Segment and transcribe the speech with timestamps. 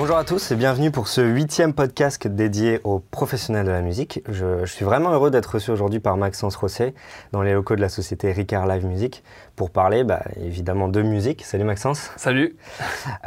[0.00, 4.22] Bonjour à tous et bienvenue pour ce huitième podcast dédié aux professionnels de la musique.
[4.30, 6.94] Je, suis vraiment heureux d'être reçu aujourd'hui par Maxence Rosset
[7.32, 9.22] dans les locaux de la société Ricard Live Music
[9.56, 11.44] pour parler bah, évidemment de musique.
[11.44, 12.12] Salut Maxence.
[12.16, 12.56] Salut.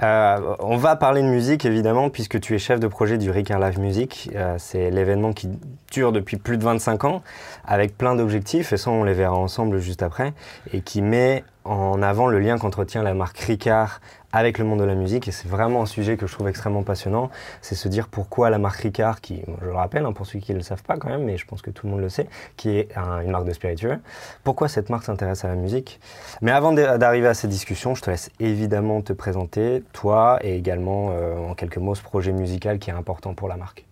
[0.02, 3.59] Euh, on va parler de musique évidemment puisque tu es chef de projet du Ricard
[3.59, 4.31] Live Music.
[4.34, 5.50] Euh, c'est l'événement qui
[5.92, 7.22] dure depuis plus de 25 ans
[7.67, 10.34] avec plein d'objectifs et ça on les verra ensemble juste après
[10.73, 14.02] et qui met en avant le lien qu'entretient la marque Ricard
[14.34, 15.28] avec le monde de la musique.
[15.28, 17.30] Et c'est vraiment un sujet que je trouve extrêmement passionnant.
[17.62, 20.52] C'est se dire pourquoi la marque Ricard, qui, je le rappelle, hein, pour ceux qui
[20.52, 22.28] ne le savent pas quand même, mais je pense que tout le monde le sait,
[22.58, 24.00] qui est une marque de spiritueux,
[24.44, 26.00] pourquoi cette marque s'intéresse à la musique?
[26.42, 31.09] Mais avant d'arriver à cette discussion, je te laisse évidemment te présenter, toi, et également,
[31.11, 33.86] euh, en quelques mots, ce projet musical qui est important pour la marque.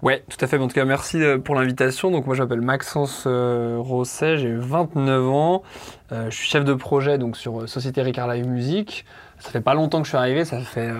[0.00, 0.58] Ouais, tout à fait.
[0.58, 2.12] En tout cas, merci euh, pour l'invitation.
[2.12, 5.62] Donc, moi, je m'appelle Maxence euh, Rosset, j'ai 29 ans.
[6.10, 9.04] je suis chef de projet donc, sur Société Ricard Live Music.
[9.40, 10.90] Ça fait pas longtemps que je suis arrivé, ça fait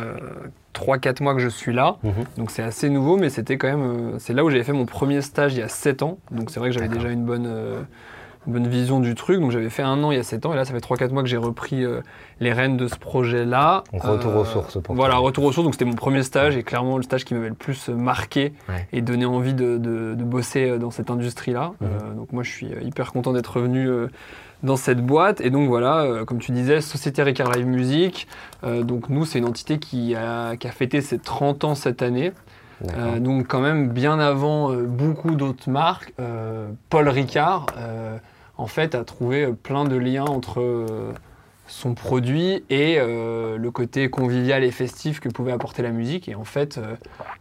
[0.75, 1.97] 3-4 euh, mois que je suis là.
[2.03, 2.13] Mhm.
[2.37, 3.83] Donc c'est assez nouveau, mais c'était quand même.
[3.83, 6.19] Euh, c'est là où j'avais fait mon premier stage il y a 7 ans.
[6.31, 7.83] Donc c'est vrai que j'avais déjà une bonne, euh,
[8.47, 9.41] bonne vision du truc.
[9.41, 11.13] Donc j'avais fait un an il y a 7 ans, et là ça fait 3-4
[11.13, 11.85] mois que j'ai repris
[12.41, 13.83] les rênes de ce projet-là.
[13.93, 15.65] retour aux sources pour Voilà, retour aux sources.
[15.65, 18.53] Donc c'était mon premier stage, et clairement le stage qui m'avait le plus marqué
[18.93, 21.73] et donné envie de, de, bosser dans cette industrie-là.
[21.81, 22.17] Mhm.
[22.17, 23.89] donc moi je suis hyper content d'être revenu
[24.63, 25.41] dans cette boîte.
[25.41, 28.27] Et donc voilà, euh, comme tu disais, Société Ricard Live Music.
[28.65, 32.03] Euh, donc nous, c'est une entité qui a, qui a, fêté ses 30 ans cette
[32.03, 32.33] année.
[32.97, 36.13] Euh, donc quand même bien avant beaucoup d'autres marques,
[36.91, 37.67] Paul Ricard,
[38.57, 40.77] en fait, a trouvé plein de liens entre
[41.67, 46.29] son produit et le côté convivial et festif que pouvait apporter la musique.
[46.29, 46.79] Et en fait,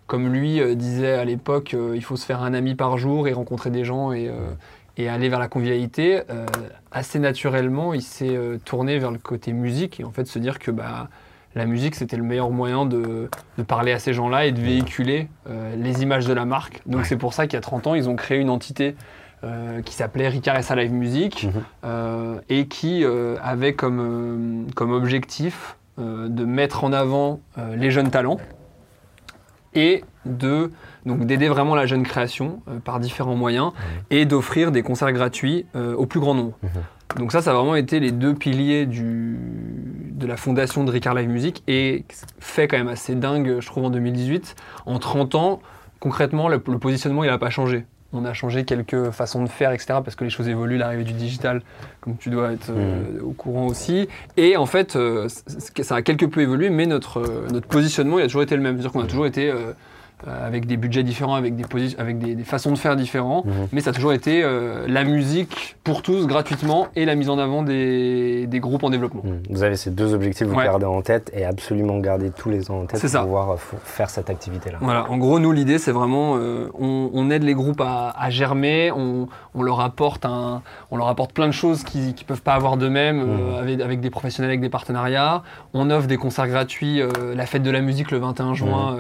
[0.08, 3.70] comme lui disait à l'époque, il faut se faire un ami par jour et rencontrer
[3.70, 4.32] des gens et,
[4.98, 6.46] et aller vers la convivialité, euh,
[6.92, 10.60] assez naturellement, il s'est euh, tourné vers le côté musique et en fait se dire
[10.60, 11.08] que bah,
[11.56, 13.30] la musique c'était le meilleur moyen de,
[13.68, 16.82] parler à ces gens-là et de véhiculer euh, les images de la marque.
[16.88, 18.96] Donc c'est pour ça qu'il y a 30 ans, ils ont créé une entité
[19.86, 21.46] qui s'appelait Ricard SA Live Music
[21.84, 22.42] mhm.
[22.50, 23.06] et qui
[23.40, 27.40] avait comme, comme objectif de mettre en avant
[27.76, 28.40] les jeunes talents
[29.78, 30.72] et de
[31.06, 33.72] donc d'aider vraiment la jeune création euh, par différents moyens
[34.10, 36.58] et d'offrir des concerts gratuits euh, au plus grand nombre.
[36.64, 36.70] Mhm.
[37.20, 39.38] Donc ça, ça a vraiment été les deux piliers du,
[40.12, 42.04] de la fondation de Ricard Live Music et
[42.40, 44.56] fait quand même assez dingue, je trouve, en 2018.
[44.86, 45.60] En 30 ans,
[46.00, 47.86] concrètement, le, positionnement, il n'a pas changé.
[48.14, 51.14] On a changé quelques façons de faire, etc., parce que les choses évoluent, l'arrivée du
[51.14, 51.62] digital,
[52.00, 53.26] comme tu dois être euh, mhm.
[53.26, 54.08] au courant aussi.
[54.38, 54.98] Et en fait,
[55.82, 58.76] ça a quelque peu évolué, mais notre, notre positionnement, il a toujours été le même.
[58.76, 59.74] C'est-à-dire qu'on a toujours été euh,
[60.26, 61.64] avec des budgets différents, avec des,
[62.00, 63.68] avec des, façons de faire différents, mhm.
[63.72, 67.38] mais ça a toujours été euh, la musique pour tous gratuitement et la mise en
[67.38, 69.22] avant des, des groupes en développement.
[69.24, 69.44] Mhm.
[69.52, 72.82] Vous avez ces deux objectifs, vous gardez en tête et absolument garder tous les ans
[72.82, 74.80] en tête pour pouvoir euh, faire cette activité-là.
[74.82, 76.34] Voilà, en gros, nous, l'idée, c'est vraiment,
[76.80, 81.48] on, aide les groupes à, germer, on, on, leur apporte un, on leur apporte plein
[81.48, 83.56] de choses qu'ils ne peuvent pas avoir d'eux-mêmes mhm.
[83.56, 85.44] avec, avec, des professionnels, avec des partenariats.
[85.74, 87.02] On offre des concerts gratuits,
[87.36, 88.98] la fête de la musique le 21 juin.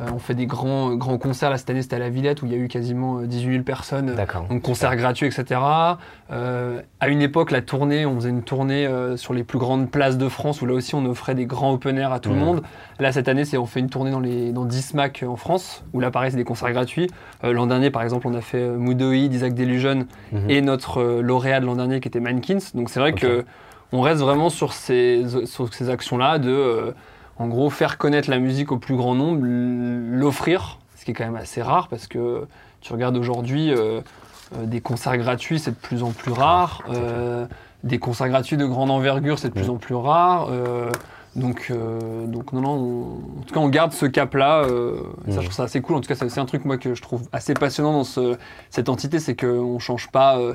[0.00, 1.50] Euh, on fait des grands, grands concerts.
[1.50, 3.52] Là, cette année, c'était à la Villette où il y a eu quasiment 18 euh,
[3.52, 4.14] 000 personnes.
[4.48, 5.60] Donc, concerts gratuits, etc.
[6.30, 10.18] Euh, à une époque, la tournée, on faisait une tournée sur les plus grandes places
[10.18, 12.62] de France où là aussi, on offrait des grands open air à tout le monde.
[13.00, 15.84] Là, cette année, c'est on fait une tournée dans, les, dans 10 SMAC en France
[15.92, 17.08] où là, pareil, c'est des concerts gratuits.
[17.42, 20.50] L'an dernier, par exemple, on a fait Moudoi d'Isaac Delusion mhm.
[20.50, 22.58] et notre lauréat de l'an dernier qui était Mankins.
[22.74, 23.44] Donc, c'est vrai que
[23.90, 26.92] on reste vraiment sur ces, sur ces actions-là de
[27.38, 31.24] en gros, faire connaître la musique au plus grand nombre, l'offrir, ce qui est quand
[31.24, 32.46] même assez rare parce que
[32.80, 34.00] tu regardes aujourd'hui euh,
[34.56, 36.82] euh, des concerts gratuits, c'est de plus en plus rare.
[36.90, 37.46] Euh,
[37.84, 40.50] des concerts gratuits de grande envergure, c'est de plus en plus rare.
[41.38, 44.64] Donc, euh, donc non, non, en tout cas, on garde ce cap-là.
[44.64, 45.96] Euh, ça, je trouve ça assez cool.
[45.96, 48.36] En tout cas, c'est un truc moi que je trouve assez passionnant dans ce,
[48.70, 50.54] cette entité, c'est qu'on change pas, euh,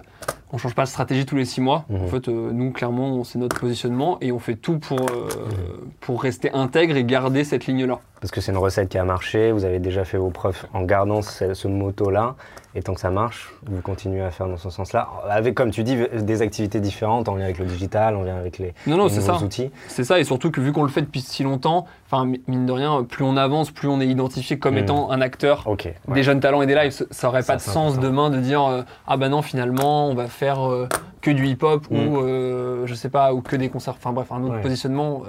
[0.51, 1.85] on change pas de stratégie tous les six mois.
[1.89, 2.07] En mhm.
[2.07, 5.91] fait, nous, clairement, c'est notre positionnement et on fait tout pour, mhm.
[6.01, 8.00] pour rester intègre et garder cette ligne-là.
[8.19, 9.51] Parce que c'est une recette qui a marché.
[9.51, 12.35] Vous avez déjà fait vos preuves en gardant ce, ce moto-là.
[12.75, 15.84] Et tant que ça marche, vous continuez à faire dans ce sens-là, avec, comme tu
[15.84, 19.04] dis, des activités différentes, en lien avec le digital, en lien avec les, non, non,
[19.04, 19.36] nouveaux ça.
[19.44, 19.70] outils.
[19.88, 22.72] C'est ça, et surtout que vu qu'on le fait depuis si longtemps, enfin mine de
[22.72, 24.80] rien, plus on avance, plus on est identifié comme hmm.
[24.80, 25.66] étant un acteur
[26.08, 27.06] des jeunes talents et des lives.
[27.12, 30.28] Ça n'aurait pas de sens demain de dire euh, ah ben non finalement on va
[30.28, 30.88] faire euh,
[31.22, 32.86] que du hip-hop ou mm.
[32.86, 33.96] je sais pas ou que des concerts.
[33.98, 35.24] Enfin bref, un autre positionnement,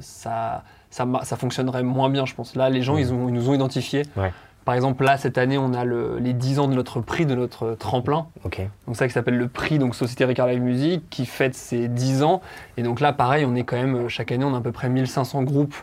[0.00, 2.54] ça, ça, ça fonctionnerait moins bien, je pense.
[2.54, 3.00] Là, les gens, mm.
[3.00, 4.02] ils, ont, ils nous ont identifiés.
[4.68, 7.74] Par exemple, là, cette année, on a les 10 ans de notre prix, de notre
[7.74, 8.26] tremplin.
[8.44, 8.60] Ok.
[8.86, 12.22] Donc ça qui s'appelle le prix donc Société Ricard Live Music, qui fête ses 10
[12.22, 12.42] ans.
[12.76, 14.90] Et donc là, pareil, on est quand même, chaque année, on a à peu près
[14.90, 15.74] 1500 groupes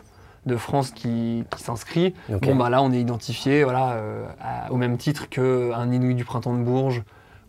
[0.46, 2.14] de France qui, qui s'inscrit.
[2.28, 4.24] Bon, bah là, on est identifié voilà, euh,
[4.70, 7.02] au même titre qu'un Inouï du Printemps de Bourges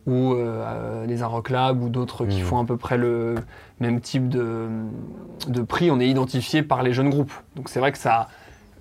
[0.08, 2.46] ou euh, les Aroc Lab ou d'autres qui hmm.
[2.46, 3.36] font à peu près le
[3.80, 4.70] même type de,
[5.48, 5.92] de prix.
[5.92, 7.34] On est identifié par les jeunes groupes.
[7.56, 8.28] Donc c'est vrai que ça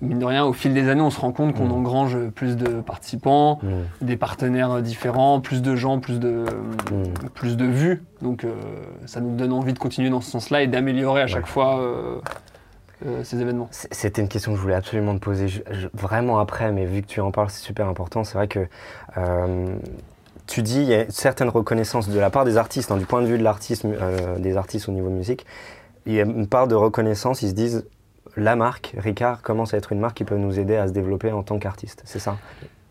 [0.01, 1.71] mine de rien, au fil des années, on se rend compte qu'on mm.
[1.71, 4.05] engrange plus de participants, mm.
[4.05, 6.45] des partenaires différents, plus de gens, plus de,
[6.91, 7.29] mm.
[7.33, 8.03] plus de vues.
[8.21, 8.53] Donc euh,
[9.05, 12.19] ça nous donne envie de continuer dans ce sens-là et d'améliorer à chaque fois euh,
[13.05, 13.67] euh, ces événements.
[13.71, 15.47] C'était une question que je voulais absolument te poser
[15.93, 18.23] vraiment après, mais vu que tu en parles, c'est super important.
[18.23, 18.67] C'est vrai que
[20.45, 23.05] tu dis il y a une certaine reconnaissance de la part des artistes, hein, du
[23.05, 23.85] point de vue de l'artiste,
[24.37, 25.45] des artistes au niveau musique.
[26.05, 27.85] Il y a une part de reconnaissance, ils se disent
[28.37, 31.31] la marque, Ricard, commence à être une marque qui peut nous aider à se développer
[31.31, 32.37] en tant qu'artiste, c'est ça?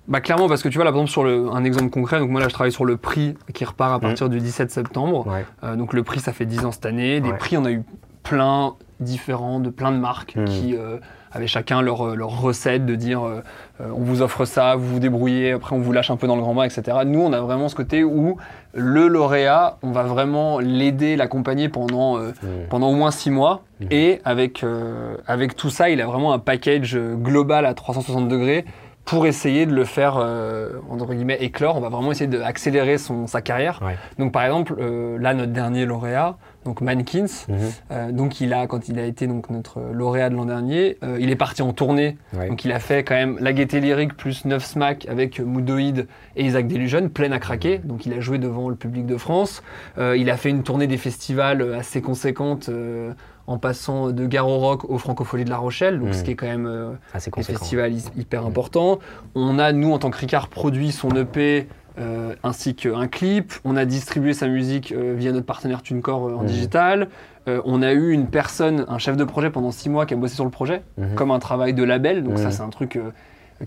[0.09, 2.31] Bah clairement parce que tu vois là par exemple sur le, un exemple concret donc
[2.31, 4.01] moi là je travaille sur le prix qui repart à mmh.
[4.01, 5.27] partir du 17 septembre.
[5.65, 7.21] Euh, donc le prix ça fait 10 ans cette année.
[7.21, 7.83] Des prix on a eu
[8.23, 10.45] plein différents de plein de marques mmh.
[10.45, 10.99] qui euh,
[11.37, 13.43] avaient chacun leur, leur recette de dire euh,
[13.81, 16.43] on vous offre ça vous vous débrouillez après on vous lâche un peu dans le
[16.43, 18.37] grand bain etc nous on a vraiment ce côté où
[18.75, 22.33] le lauréat on va vraiment l'aider l'accompagner pendant mmh.
[22.69, 23.89] pendant au moins 6 mois Mhm.
[23.91, 28.65] Et avec, euh, avec tout ça, il a vraiment un package global à 360 degrés
[29.05, 31.77] pour essayer de le faire, euh, entre guillemets, éclore.
[31.77, 33.81] On va vraiment essayer d'accélérer sa carrière.
[34.19, 36.37] Donc, par exemple, euh, là, notre dernier lauréat,
[36.67, 38.13] donc Mankins, mhm.
[38.13, 41.37] donc il a, quand il a été donc, notre lauréat de l'an dernier, il est
[41.37, 42.19] parti en tournée.
[42.33, 46.45] Donc, il a fait quand même La Gaieté Lyrique plus 9 SMAC avec Moodoid et
[46.45, 47.79] Isaac Delusion, pleine à craquer.
[47.79, 49.63] Donc, il a joué devant le public de France.
[49.99, 52.71] il a fait une tournée des festivals assez conséquente
[53.47, 56.25] en passant de Garo Rock au Francophonie de La Rochelle, donc ce hmm.
[56.25, 58.47] qui est quand même euh, un festival hyper hmm.
[58.47, 58.99] important.
[59.35, 61.69] On a, nous, en tant que Ricard, produit son EP
[61.99, 63.53] euh, ainsi qu'un clip.
[63.65, 66.47] On a distribué sa musique euh, via notre partenaire TuneCore en hmm.
[66.47, 67.09] digital.
[67.47, 70.35] on a eu une personne, un chef de projet pendant six mois qui a bossé
[70.35, 70.83] sur le projet,
[71.15, 72.25] comme un travail de label.
[72.25, 72.99] Donc ça, c'est un truc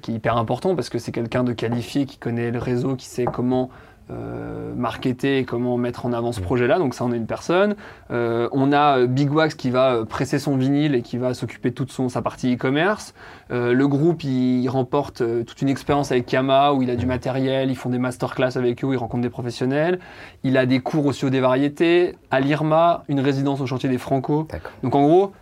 [0.02, 3.06] qui est hyper important parce que c'est quelqu'un de qualifié qui connaît le réseau, qui
[3.06, 3.70] sait comment
[4.12, 6.80] euh, marketer et comment mettre en avant ce projet-là.
[6.80, 7.76] Donc ça, on a une personne.
[8.10, 11.70] Euh, on a euh, Big Wax qui va presser son vinyle et qui va s'occuper
[11.70, 13.14] de toute son, sa partie e-commerce.
[13.52, 17.76] le groupe, il, remporte toute une expérience avec Kama où il a du matériel, ils
[17.76, 20.00] font des masterclass avec eux, ils rencontrent des professionnels.
[20.44, 22.16] Il a des cours aussi au des variétés.
[22.32, 24.48] À l'IRMA, une résidence au chantier des Franco.
[24.82, 25.34] Donc en gros,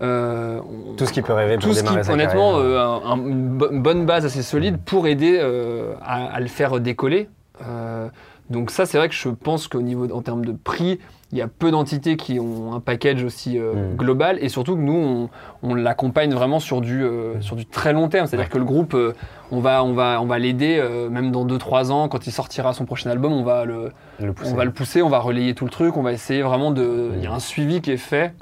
[0.00, 2.58] tout ce qui peut rêver pour tout ce qui, honnêtement,
[3.16, 5.38] une bonne base assez solide pour aider
[6.02, 7.28] à, le faire décoller.
[7.66, 8.08] Euh,
[8.48, 10.98] donc ça, c'est vrai que je pense qu'au niveau, en termes de prix,
[11.32, 13.96] il y a peu d'entités qui ont un package aussi euh, mm.
[13.96, 14.38] global.
[14.40, 15.28] Et surtout que nous,
[15.62, 18.26] on, l'accompagne vraiment sur du, euh, sur du très long terme.
[18.26, 18.96] C'est-à-dire que le groupe,
[19.52, 22.84] on va, on va, on va l'aider même dans 2-3 ans, quand il sortira son
[22.84, 25.96] prochain album, on va le, on va le pousser, on va relayer tout le truc,
[25.96, 27.12] on va essayer vraiment de...
[27.16, 28.34] Il y a un suivi qui est fait.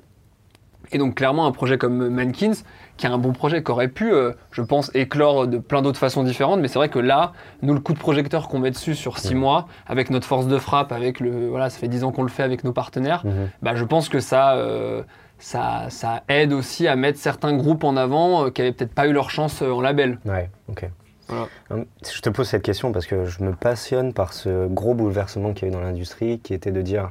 [0.93, 2.55] Et donc clairement, un projet comme Mankins,
[2.96, 5.99] qui est un bon projet, qui aurait pu, euh, je pense, éclore de plein d'autres
[5.99, 6.61] façons différentes.
[6.61, 7.32] Mais c'est vrai que là,
[7.62, 10.58] nous, le coup de projecteur qu'on met dessus sur six mois, avec notre force de
[10.58, 13.50] frappe, avec le, voilà, ça fait dix ans qu'on le fait avec nos partenaires, mhm.
[13.62, 15.03] bah, je pense que ça, euh,
[15.39, 19.06] ça, ça, aide aussi à mettre certains groupes en avant euh, qui n'avaient peut-être pas
[19.06, 20.19] eu leur chance en label.
[20.24, 20.89] Ouais, ok.
[21.31, 25.65] Je te pose cette question parce que je me passionne par ce gros bouleversement qu'il
[25.65, 27.10] y a eu dans l'industrie, qui était de dire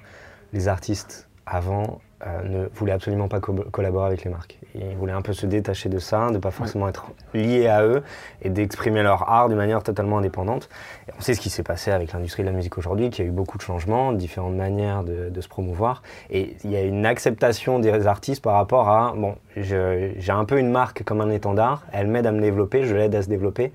[0.53, 4.57] les artistes avant euh, ne voulait absolument pas collaborer avec les marques.
[4.73, 7.83] Ils voulaient un peu se détacher de ça, de ne pas forcément être liés à
[7.83, 8.01] eux
[8.41, 10.67] et d'exprimer leur art de manière totalement indépendante.
[11.07, 13.27] Et on sait ce qui s'est passé avec l'industrie de la musique aujourd'hui, qu'il y
[13.27, 16.01] a eu beaucoup de changements, différentes manières de, de, se promouvoir.
[16.31, 20.57] Et il y a une acceptation des artistes par rapport à, bon, j'ai un peu
[20.57, 23.71] une marque comme un étendard, elle m'aide à me développer, je l'aide à se développer.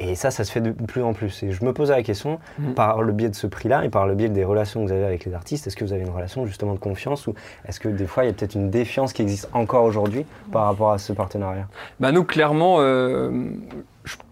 [0.00, 1.42] Et ça, ça se fait de plus en plus.
[1.42, 2.74] Et je me posais la question, mhm.
[2.74, 5.04] par le biais de ce prix-là et par le biais des relations que vous avez
[5.04, 7.34] avec les artistes, est-ce que vous avez une relation justement de confiance ou
[7.68, 10.64] est-ce que des fois il y a peut-être une défiance qui existe encore aujourd'hui par
[10.64, 11.68] rapport à ce partenariat?
[12.00, 13.30] Bah Nous, clairement, euh,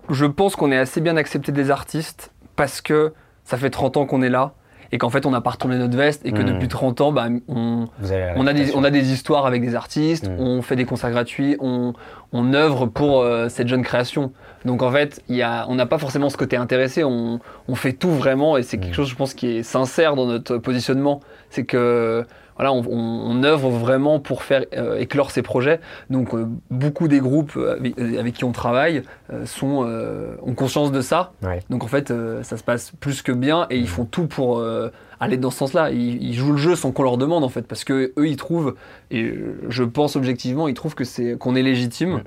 [0.09, 3.13] je, pense qu'on est assez bien accepté des artistes parce que
[3.45, 4.55] ça fait 30 ans qu'on est là
[4.92, 6.47] et qu'en fait on n'a pas retourné notre veste et que hmm.
[6.47, 10.28] depuis 30 ans bah, on, on, a des, on, a des, histoires avec des artistes,
[10.28, 10.40] hmm.
[10.40, 11.92] on fait des concerts gratuits, on,
[12.33, 14.33] on œuvre pour euh, cette jeune création.
[14.64, 17.92] Donc en fait, y a, on n'a pas forcément ce côté intéressé, on, on fait
[17.92, 18.95] tout vraiment et c'est quelque hmm.
[18.95, 21.21] chose je pense qui est sincère dans notre positionnement.
[21.50, 22.26] C'est que
[22.59, 24.65] voilà, on, œuvre vraiment pour faire
[24.99, 25.81] éclore ces projets.
[26.11, 26.35] Donc
[26.71, 29.03] beaucoup des groupes avec, qui on travaille
[29.45, 29.88] sont,
[30.43, 31.33] ont conscience de ça.
[31.71, 32.12] Donc en fait,
[32.43, 33.87] ça se passe plus que bien et ils mmh.
[33.87, 34.62] font tout pour
[35.21, 35.91] aller dans ce sens-là.
[35.93, 38.75] Ils, jouent le jeu sans qu'on leur demande en fait, parce que eux ils trouvent,
[39.11, 39.35] et
[39.69, 42.23] je pense objectivement, ils trouvent que c'est qu'on est légitime.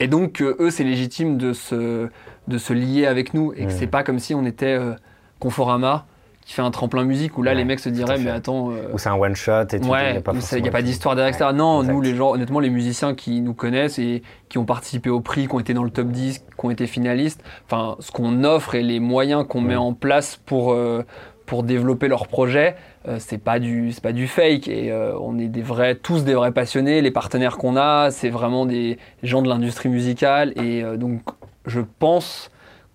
[0.00, 2.08] Et donc, eux, c'est légitime de se,
[2.48, 3.52] de se lier avec nous.
[3.56, 4.94] Et que c'est pas comme si on était euh,
[5.38, 6.06] Conforama
[6.44, 8.98] qui fait un tremplin musique où là les mecs se diraient mais attends euh, ou
[8.98, 10.10] c'est un one shot et tout ouais
[10.52, 11.50] il n'y a pas d'histoire derrière etc.
[11.54, 15.20] Non nous les gens honnêtement les musiciens qui nous connaissent et qui ont participé au
[15.20, 18.44] prix qui ont été dans le top 10 qui ont été finalistes enfin ce qu'on
[18.44, 21.04] offre et les moyens qu'on met en place pour euh,
[21.46, 25.38] pour développer leur projet, euh, c'est pas du c'est pas du fake et euh, on
[25.38, 27.00] est des vrais tous des vrais passionnés.
[27.02, 31.20] Les partenaires qu'on a, c'est vraiment des gens de l'industrie musicale et euh, donc
[31.66, 32.50] je pense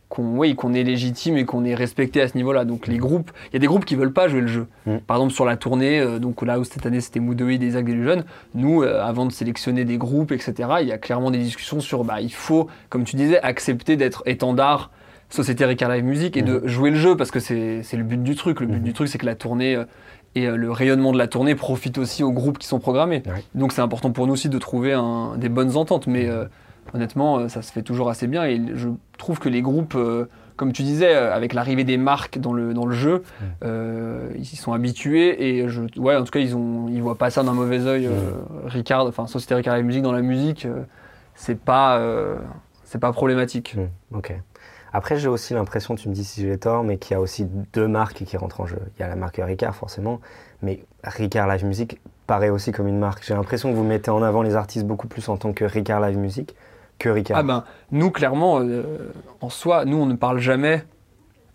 [0.10, 2.66] qu'on oui, qu'on est légitime et qu'on est respecté à ce niveau-là.
[2.66, 4.68] Donc les groupes, il y a des groupes qui veulent pas jouer le jeu.
[4.86, 4.98] Mm.
[5.08, 8.04] Par exemple sur la tournée, donc là où cette année c'était Moodoid, des Isaac des
[8.04, 8.26] Jeunes,
[8.56, 12.22] nous avant de sélectionner des groupes etc, il y a clairement des discussions sur bah
[12.22, 14.92] il faut comme tu disais accepter d'être étendard
[15.30, 16.68] Société Ricard Live Music et de mhm.
[16.68, 18.60] jouer le jeu parce que c'est le but du truc.
[18.60, 18.84] Le but mhm.
[18.84, 19.86] du truc, c'est que la tournée euh,
[20.36, 23.24] et euh, le rayonnement de la tournée profite aussi aux groupes qui sont programmés.
[23.54, 25.00] Donc c'est important pour nous aussi de trouver
[25.38, 26.08] des bonnes ententes.
[26.08, 26.46] Mais euh,
[26.94, 29.98] honnêtement, ça se fait toujours assez bien et je trouve que les groupes,
[30.56, 33.24] comme tu disais, avec l'arrivée des marques dans le, dans le jeu,
[33.62, 37.30] ils y sont habitués et je, ouais, en tout cas, ils ne ils voient pas
[37.30, 38.10] ça d'un mauvais oeil.
[38.66, 40.68] Ricard, enfin Société Ricard Live Music dans la musique,
[41.36, 42.02] c'est pas,
[42.84, 43.76] c'est pas problématique.
[44.14, 44.34] Ok.
[44.92, 47.46] Après, j'ai aussi l'impression, tu me dis si j'ai tort, mais qu'il y a aussi
[47.74, 48.80] deux marques qui rentrent en jeu.
[48.98, 50.20] Il y a la marque Ricard, forcément,
[50.64, 53.24] mais Ricard Live Music paraît aussi comme une marque.
[53.24, 56.02] J'ai l'impression que vous mettez en avant les artistes beaucoup plus en tant que Ricard
[56.02, 56.56] Live Music
[57.00, 57.38] que Ricard.
[57.38, 60.84] Ah ben, nous, clairement, euh, en soi, nous, on ne parle jamais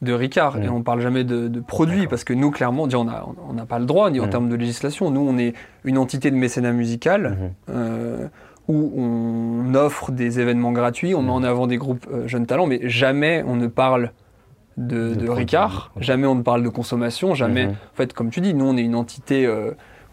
[0.03, 0.73] de Ricard et mm.
[0.73, 3.87] on ne parle jamais de, produits parce que nous, clairement, on n'a on pas le
[3.87, 4.31] droit, ni en mm.
[4.31, 5.11] termes de législation.
[5.11, 7.39] Nous, on est une entité de mécénat musical.
[7.39, 7.51] Mm-hmm.
[7.71, 8.29] Euh,
[8.67, 11.45] où on offre des événements gratuits, on met en mm.
[11.45, 14.13] avant des groupes euh, jeunes talents, mais jamais on ne parle
[14.79, 17.67] de, Ricard, jamais on ne parle de consommation, jamais.
[17.67, 17.73] Mm-hmm.
[17.73, 19.47] En fait, comme tu dis, nous on est une entité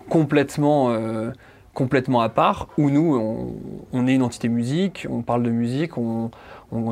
[0.10, 0.94] complètement,
[1.74, 3.54] complètement à part, où nous
[3.94, 6.32] on, est une entité musique, on parle de musique, on,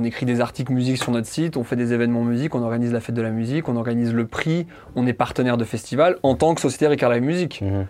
[0.04, 3.00] écrit des articles musique sur notre site, on fait des événements musique, on organise la
[3.00, 6.56] fête de la musique, on organise le prix, on est partenaire de festival en tant
[6.56, 7.62] que société Ricard Live Music.
[7.62, 7.86] Mm-hmm.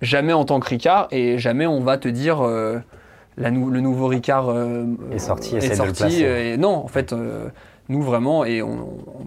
[0.00, 2.78] Jamais en tant que Ricard et jamais on va te dire euh,
[3.36, 5.56] le nouveau Ricard euh, est sorti.
[5.56, 7.48] Est sorti et non, en fait, euh,
[7.88, 8.60] nous vraiment et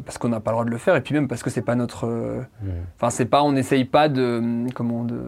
[0.05, 1.62] parce qu'on n'a pas le droit de le faire et puis même parce que c'est
[1.62, 2.05] pas notre.
[2.05, 2.70] Hmm.
[2.98, 4.41] Enfin, c'est pas, on n'essaye pas de
[4.74, 5.22] comment de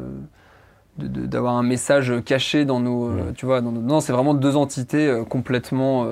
[0.98, 3.34] d'avoir un message caché dans nos, hmm.
[3.36, 6.08] tu vois, non, c'est vraiment deux entités complètement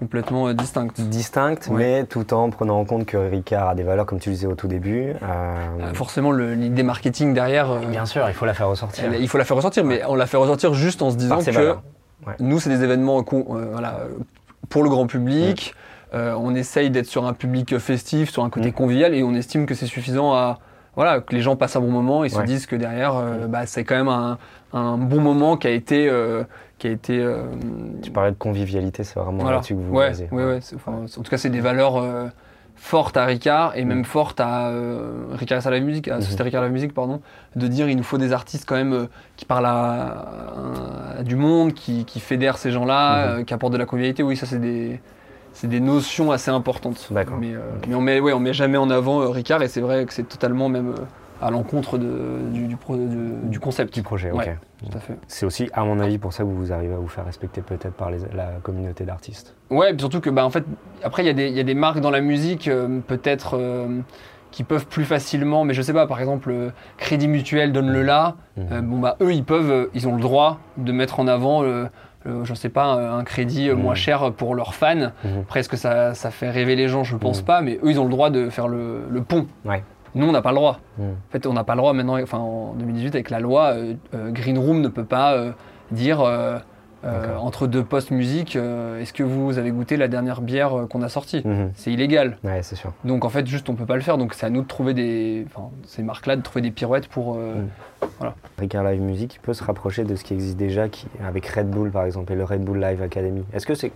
[0.00, 0.98] complètement euh, distinctes.
[0.98, 4.34] Distinctes, mais tout en prenant en compte que Ricard a des valeurs, comme tu le
[4.34, 5.10] disais au tout début.
[5.10, 7.80] Euh, euh, forcément, l'idée marketing derrière.
[7.80, 9.12] Bien sûr, il faut la faire ressortir.
[9.14, 11.76] il faut la faire ressortir, mais on la fait ressortir juste en se disant que
[12.40, 13.22] nous, c'est des événements
[13.72, 14.00] voilà,
[14.70, 15.74] pour le grand public.
[16.14, 18.72] on essaye d'être sur un public festif, sur un côté mm.
[18.72, 20.60] convivial, et on estime que c'est suffisant à
[20.96, 23.14] voilà, que les gens passent un bon moment et se disent que derrière,
[23.48, 24.38] bah, c'est quand même un,
[24.72, 26.10] un, bon moment qui a été,
[26.80, 27.18] qui a été.
[27.18, 27.44] Euh,
[28.02, 30.28] tu parlais de convivialité, c'est vraiment là-dessus que vous ouais, basez.
[30.32, 30.60] Ouais, ouais.
[30.86, 32.26] en tout cas, c'est des valeurs euh,
[32.74, 34.04] fortes à Ricard et même mm.
[34.04, 36.22] fortes à euh, Ricard à la musique, à mm-hmm.
[36.22, 37.20] Société Ricard à la musique, pardon,
[37.54, 42.04] de dire il nous faut des artistes quand même qui parlent à, du monde, qui,
[42.06, 43.44] qui fédèrent ces gens-là, mm-hmm.
[43.44, 44.22] qui apportent de la convivialité.
[44.22, 45.00] Oui, ça, c'est des.
[45.60, 47.08] C'est des notions assez importantes.
[47.10, 47.36] D'accord.
[47.38, 47.52] Mais,
[47.86, 50.26] mais, on met, ouais, on met jamais en avant Ricard et c'est vrai que c'est
[50.26, 50.94] totalement même
[51.40, 52.06] à l'encontre du,
[52.52, 52.76] du, du,
[53.60, 53.94] concept.
[53.94, 54.56] Du projet, ok.
[54.78, 55.16] tout à fait.
[55.26, 57.94] C'est aussi, à mon avis, pour ça que vous arrivez à vous faire respecter peut-être
[57.94, 59.54] par la communauté d'artistes.
[59.70, 60.64] Ouais, surtout que, bah, en fait,
[61.02, 64.00] après, il y, y, a des marques dans la musique, euh, peut-être, euh,
[64.50, 68.36] qui peuvent plus facilement, mais je sais pas, par exemple, euh, Crédit Mutuel, donne-le là.
[68.56, 68.80] Mmh.
[68.80, 71.62] bon, bah, eux, ils peuvent, ils ont le droit de mettre en avant.
[72.26, 73.96] Je sais pas, un crédit moins mmh.
[73.96, 75.12] cher pour leurs fans.
[75.24, 75.28] Mmh.
[75.48, 78.10] Presque ça, ça fait rêver les gens, je pense pas, mais eux, ils ont le
[78.10, 79.46] droit de faire le, le pont.
[79.64, 79.82] Ouais.
[80.14, 80.80] Nous, on n'a pas le droit.
[80.98, 83.94] En fait, on n'a pas le droit maintenant, enfin en 2018, avec la loi, euh,
[84.14, 85.52] euh, Green Room ne peut pas euh,
[85.92, 86.18] dire
[87.04, 91.42] entre deux postes musique, est-ce que vous avez goûté la dernière bière qu'on a sortie
[91.44, 91.70] hmm.
[91.74, 92.38] C'est illégal.
[92.44, 92.92] Ouais, c'est sûr.
[93.04, 94.18] Donc en fait, juste, on peut pas le faire.
[94.18, 97.36] Donc c'est à nous de trouver des, enfin, ces marques-là, de trouver des pirouettes pour.
[97.36, 97.68] Hmm.
[98.18, 98.34] Voilà.
[98.58, 101.90] Ricard Live Music peut se rapprocher de ce qui existe déjà qui, avec Red Bull
[101.90, 103.44] par exemple et le Red Bull Live Academy.
[103.52, 103.92] Est-ce que c'est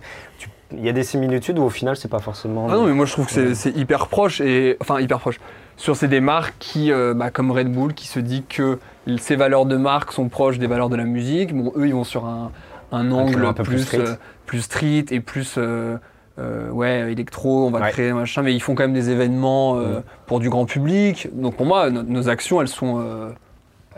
[0.71, 3.05] il y a des similitudes ou au final c'est pas forcément Ah non mais moi
[3.05, 5.39] je trouve que c'est hyper proche et enfin hyper proche
[5.77, 8.79] sur ces des marques qui, euh, bah, comme Red Bull, qui se dit que
[9.17, 11.53] ces valeurs de marque sont proches des valeurs de la musique.
[11.53, 12.51] Bon, eux, ils vont sur un,
[12.91, 14.15] angle plus, euh,
[14.45, 15.05] plus, street.
[15.11, 15.97] et plus euh,
[16.37, 19.79] ouais, électro, on va créer machin, mais ils font quand même des événements
[20.25, 21.29] pour du grand public.
[21.33, 23.33] Donc pour moi, nos actions, elles sont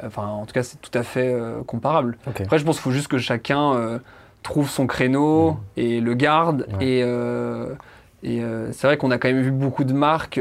[0.06, 2.18] Enfin, en tout cas, c'est tout à fait comparable.
[2.28, 4.00] Après, je pense qu'il faut juste que chacun
[4.44, 5.58] trouve son créneau mmh.
[5.78, 6.68] et le garde.
[6.80, 7.00] Et,
[8.24, 8.42] et
[8.72, 10.40] c'est vrai qu'on a quand même vu beaucoup de marques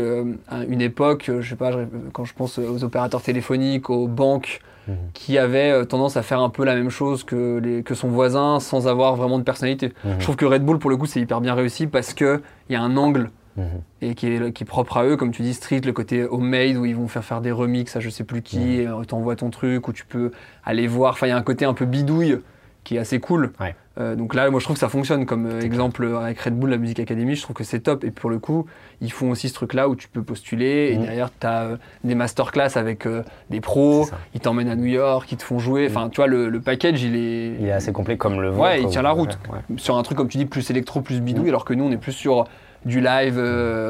[0.49, 1.73] à une époque, je sais pas,
[2.13, 4.97] quand je pense aux opérateurs téléphoniques, aux banques, Mhm.
[5.15, 8.09] qui avait euh, tendance à faire un peu la même chose que, les, que son
[8.09, 9.93] voisin sans avoir vraiment de personnalité.
[10.05, 10.15] Mhm.
[10.19, 12.41] Je trouve que Red Bull, pour le coup, c'est hyper bien réussi parce qu'il
[12.71, 13.65] y a un angle mhm.
[14.03, 16.77] et qui est, qui est, propre à eux, comme tu dis, Street, le côté homemade
[16.77, 19.51] où ils vont faire faire des remixes à je sais plus qui, et t'envoies ton
[19.51, 20.31] truc, où tu peux
[20.65, 21.15] aller voir.
[21.15, 22.39] Enfin, il y a un côté un peu bidouille
[22.87, 23.53] qui est assez cool.
[23.99, 26.71] Euh, donc là, moi, je trouve que ça fonctionne comme euh, exemple avec Red Bull,
[26.71, 27.35] la Musique Academy.
[27.35, 28.05] Je trouve que c'est top.
[28.05, 28.67] Et pour le coup,
[29.01, 30.91] ils font aussi ce truc-là où tu peux postuler.
[30.93, 31.03] Et mhm.
[31.03, 33.09] derrière, tu as euh, des masterclass avec
[33.51, 34.07] des pros.
[34.35, 35.89] Ils t'emmènent à New York, ils te font jouer.
[35.91, 37.57] Enfin, tu vois, le, package, il est.
[37.59, 39.37] Il est assez complet comme le Ouais, il tient la route.
[39.79, 41.45] Sur un truc, comme tu dis, plus électro, plus bidouille.
[41.45, 41.49] Mhm.
[41.49, 42.45] Alors que nous, on est plus sur
[42.85, 43.43] du live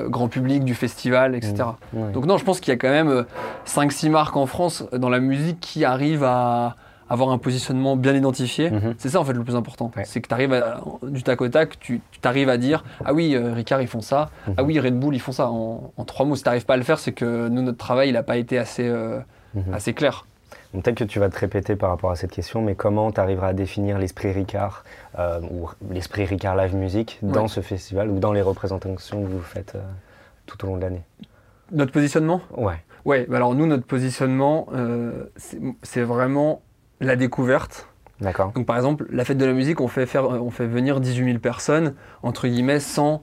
[0.09, 1.65] grand public, du festival, etc.
[1.93, 2.13] Mhm.
[2.13, 3.27] Donc non, je pense qu'il y a quand même
[3.67, 6.77] 5-6 marques en France dans la musique qui arrivent à
[7.09, 8.71] avoir un positionnement bien identifié.
[8.71, 8.95] Mhm.
[8.99, 9.91] C'est ça en fait le plus important.
[10.05, 10.65] C'est que tu arrives
[11.03, 14.31] du tac au tac, tu t'arrives à dire Ah oui, euh, Ricard ils font ça.
[14.47, 14.55] Mhm.
[14.57, 15.49] Ah oui, Red Bull ils font ça.
[15.49, 18.09] En, trois mots, si tu n'arrives pas à le faire, c'est que nous, notre travail
[18.09, 19.21] il n'a pas été assez, euh,
[19.55, 19.75] mhm.
[19.75, 20.27] assez clair.
[20.73, 23.49] Peut-être que tu vas te répéter par rapport à cette question, mais comment tu arriveras
[23.49, 24.85] à définir l'esprit Ricard
[25.19, 29.41] euh, ou l'esprit Ricard Live Music dans ce festival ou dans les représentations que vous
[29.41, 29.79] faites
[30.45, 31.03] tout au long de l'année?
[31.73, 32.43] Notre positionnement?
[32.57, 32.83] Ouais.
[33.07, 34.67] Ouais, bah alors nous, notre positionnement,
[35.83, 36.61] c'est vraiment
[37.01, 37.89] la découverte.
[38.21, 38.53] D'accord.
[38.53, 41.25] Donc par exemple, la fête de la musique, on fait, faire, on fait venir 18
[41.25, 43.23] 000 personnes, entre guillemets, sans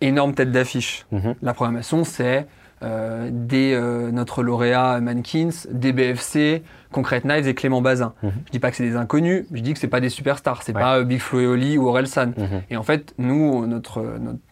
[0.00, 1.06] énorme tête d'affiche.
[1.12, 1.34] Mhm.
[1.42, 2.46] La programmation, c'est
[2.82, 8.14] euh, des, euh, notre lauréat Mankins, des BFC, Concrete Knives et Clément Bazin.
[8.22, 8.32] Je mhm.
[8.46, 10.72] Je dis pas que c'est des inconnus, je dis que c'est pas des superstars, c'est
[10.72, 12.28] pas euh, Big Flo et Oli ou Orelsan.
[12.28, 12.62] Mhm.
[12.70, 14.02] Et en fait, nous, notre,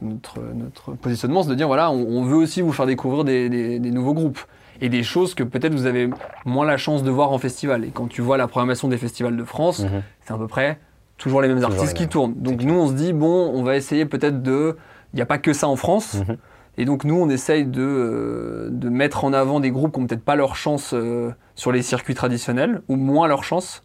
[0.02, 3.90] notre, notre, positionnement, c'est de dire voilà, on, veut aussi vous faire découvrir des, des
[3.90, 4.40] nouveaux groupes
[4.80, 6.08] et des choses que peut-être vous avez
[6.44, 7.84] moins la chance de voir en festival.
[7.84, 10.02] Et quand tu vois la programmation des festivals de France, mhm.
[10.20, 10.78] c'est à peu près
[11.16, 12.34] toujours les mêmes artistes qui tournent.
[12.36, 14.76] Donc nous, on se dit, bon, on va essayer peut-être de...
[15.12, 16.14] Il n'y a pas que ça en France.
[16.14, 16.36] Mhm.
[16.76, 20.06] Et donc nous, on essaye de, euh, de mettre en avant des groupes qui n'ont
[20.06, 23.82] peut-être pas leur chance euh, sur les circuits traditionnels, ou moins leur chance.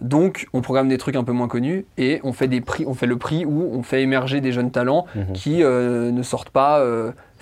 [0.00, 2.94] Donc, on programme des trucs un peu moins connus et on fait, des prix, on
[2.94, 5.32] fait le prix où on fait émerger des jeunes talents mhm.
[5.32, 6.80] qui euh, ne sortent pas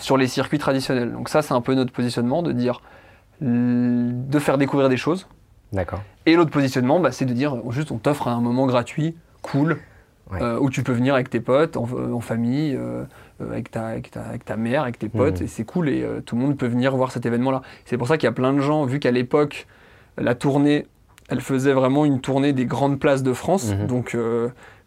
[0.00, 1.12] sur les circuits traditionnels.
[1.12, 2.80] Donc ça, c'est un peu notre positionnement, de dire,
[3.40, 5.26] de faire découvrir des choses.
[5.72, 6.02] D'accord.
[6.26, 9.78] Et l'autre positionnement, bah, c'est de dire, juste, on t'offre un moment gratuit, cool,
[10.32, 13.04] euh, où tu peux venir avec tes potes, en, euh, famille, euh,
[13.40, 15.44] avec, ta, avec, ta, avec, ta, mère, avec tes potes, mmh.
[15.44, 17.62] et c'est cool, et tout le monde peut venir voir cet événement-là.
[17.84, 19.66] C'est pour ça qu'il y a plein de gens, vu qu'à l'époque,
[20.18, 20.86] la tournée,
[21.28, 23.86] elle faisait vraiment une tournée des grandes places de France, mmh.
[23.86, 24.16] donc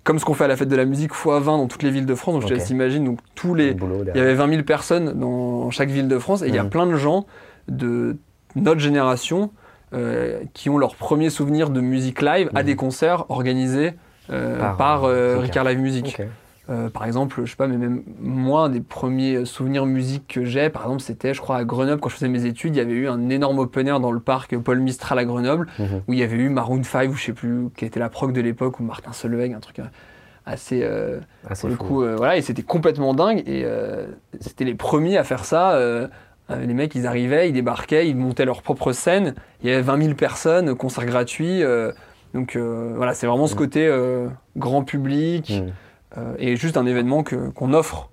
[0.03, 1.91] comme ce qu'on fait à la fête de la musique x 20 dans toutes les
[1.91, 2.33] villes de France.
[2.33, 3.75] Donc je te donc tous les,
[4.13, 6.63] il y avait 20 000 personnes dans chaque ville de France et il y a
[6.63, 6.69] mm.
[6.69, 7.25] plein de gens
[7.67, 8.17] de
[8.55, 9.51] notre génération
[9.93, 12.65] euh, qui ont leur premier souvenir de musique live à mm.
[12.65, 13.93] des concerts organisés
[14.29, 16.17] euh, par, euh, Ricard Live Music.
[16.69, 20.45] Euh, par exemple, je sais pas, mais même moi, un des premiers souvenirs musique que
[20.45, 22.81] j'ai, par exemple, c'était, je crois, à Grenoble, quand je faisais mes études, il y
[22.81, 26.03] avait eu un énorme open air dans le parc Paul Mistral à Grenoble, mhm.
[26.07, 28.31] où il y avait eu Maroon 5, ou je sais plus, qui était la proc
[28.31, 29.83] de l'époque, ou Martin Solveig, un truc euh,
[30.45, 30.83] assez.
[30.83, 33.65] Euh, assez pour coup, voilà, et c'était complètement dingue, et
[34.39, 35.77] c'était les premiers à faire ça.
[36.49, 40.01] les mecs, ils arrivaient, ils débarquaient, ils montaient leur propre scène, il y avait 20
[40.01, 41.61] 000 personnes, concert gratuit.
[42.33, 43.59] donc voilà, c'est vraiment ce mhm.
[43.59, 45.49] côté grand public.
[45.49, 45.73] Mhm.
[46.37, 48.09] Et juste un événement qu'on offre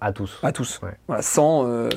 [0.00, 0.38] à tous.
[0.42, 0.80] À tous.
[1.06, 1.88] Voilà, sans, euh,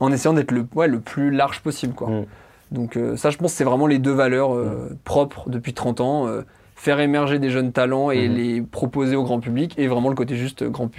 [0.00, 1.94] en essayant d'être le, ouais, le plus large possible.
[1.94, 2.08] Quoi.
[2.08, 2.26] Mm.
[2.72, 4.96] Donc euh, ça, je pense, c'est vraiment les deux valeurs mm.
[5.04, 6.28] propres depuis 30 ans.
[6.74, 8.34] faire émerger des jeunes talents et mm-hmm.
[8.34, 9.74] les proposer au grand public.
[9.78, 10.90] Et vraiment le côté juste grand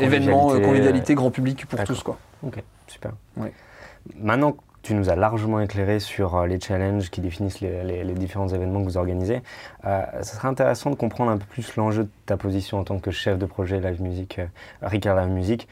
[0.00, 2.02] événement, convivialité, grand public pour tous.
[2.02, 2.18] Quoi.
[2.42, 3.12] Ok, super.
[3.36, 3.52] Ouais.
[4.20, 8.80] Maintenant tu nous as largement éclairé sur euh, les challenges qui définissent les, différents événements
[8.80, 9.42] que vous organisez.
[9.84, 12.98] Euh, ce serait intéressant de comprendre un peu plus l'enjeu de ta position en tant
[12.98, 14.46] que chef de projet Live Music, euh,
[14.82, 15.68] Ricard Live Music.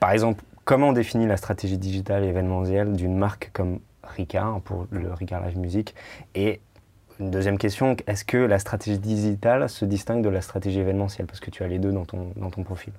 [0.00, 4.86] par exemple, comment on définit la stratégie digitale et événementielle d'une marque comme Ricard pour
[4.90, 5.94] le Ricard Live Music?
[6.34, 6.60] Et
[7.20, 11.26] une deuxième question, est-ce que la stratégie digitale se distingue de la stratégie événementielle?
[11.26, 12.92] Parce que tu as les deux dans ton, dans ton profil.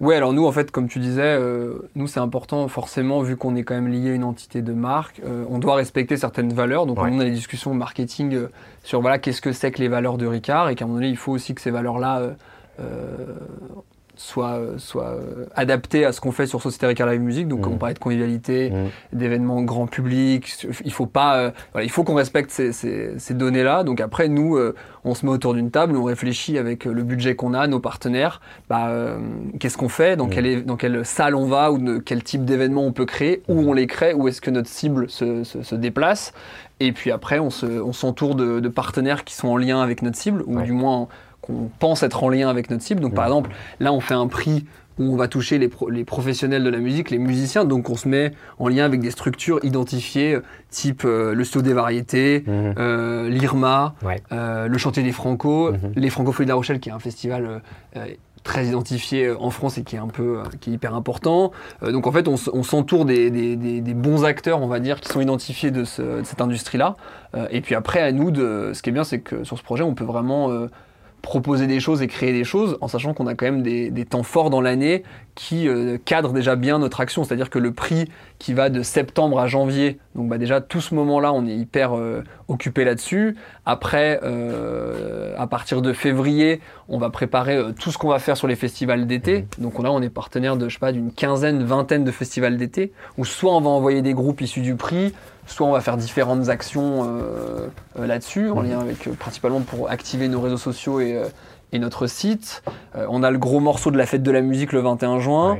[0.00, 3.56] Oui, alors nous, en fait, comme tu disais, euh, nous, c'est important, forcément, vu qu'on
[3.56, 6.84] est quand même lié à une entité de marque, euh, on doit respecter certaines valeurs.
[6.86, 8.48] Donc, on a des discussions marketing euh,
[8.82, 11.08] sur voilà, qu'est-ce que c'est que les valeurs de Ricard, et qu'à un moment donné,
[11.08, 12.36] il faut aussi que ces valeurs-là
[14.16, 15.18] soit, soit
[15.54, 17.48] adapté à ce qu'on fait sur Société Ricard Live Music.
[17.48, 18.72] Donc, on parlait de convivialité,
[19.12, 20.66] d'événements grand public.
[20.84, 23.82] Il faut pas, il faut qu'on respecte ces, ces, données-là.
[23.84, 24.58] Donc après, nous,
[25.04, 28.40] on se met autour d'une table, on réfléchit avec le budget qu'on a, nos partenaires.
[28.68, 29.16] Bah,
[29.58, 30.16] qu'est-ce qu'on fait?
[30.16, 31.72] Dans, quelle, dans quelle salle on va?
[31.72, 34.50] Ou de, quel type d'événement on peut créer, où on les crée, où est-ce que
[34.50, 36.32] notre cible se, se, déplace?
[36.80, 40.42] Et puis après, on s'entoure de, de, partenaires qui sont en lien avec notre cible,
[40.46, 41.08] ou du moins
[41.46, 43.00] qu'on pense être en lien avec notre cible.
[43.00, 44.64] Donc par exemple, là, on fait un prix
[44.98, 47.64] où on va toucher les, les, professionnels de la musique, les musiciens.
[47.64, 50.38] Donc on se met en lien avec des structures identifiées,
[50.70, 52.74] type euh, le Studio des Variétés, mhm.
[52.78, 53.94] euh, l'IRMA,
[54.32, 55.92] euh, le Chantier des Franco, mhm.
[55.96, 57.62] les Francophonies de La Rochelle, qui est un festival
[58.42, 61.50] très identifié en France et qui est un peu qui est hyper important.
[61.82, 65.72] donc en fait, on, s'entoure des, des, bons acteurs, on va dire, qui sont identifiés
[65.72, 66.94] de, de cette industrie-là.
[67.50, 69.82] et puis après, à nous, de, ce qui est bien, c'est que sur ce projet,
[69.82, 70.68] on peut vraiment
[71.22, 74.22] proposer des choses et créer des choses, en sachant qu'on a quand même des, temps
[74.22, 75.02] forts dans l'année
[75.36, 77.22] qui euh, cadrent déjà bien notre action.
[77.22, 78.08] C'est-à-dire que le prix
[78.40, 81.96] qui va de septembre à janvier, donc bah déjà tout ce moment-là, on est hyper
[81.96, 83.36] euh, occupé là-dessus.
[83.66, 88.48] Après, euh, à partir de février, on va préparer tout ce qu'on va faire sur
[88.48, 89.42] les festivals d'été.
[89.42, 89.62] Mmh.
[89.62, 92.92] Donc là, on est partenaire de, je sais pas, d'une quinzaine, vingtaine de festivals d'été,
[93.18, 95.12] où soit on va envoyer des groupes issus du prix,
[95.46, 97.06] soit on va faire différentes actions
[97.94, 98.70] là-dessus, en mhm.
[98.70, 101.20] lien avec principalement pour activer nos réseaux sociaux et,
[101.74, 102.62] notre site.
[102.94, 105.58] on a le gros morceau de la fête de la musique le 21 juin.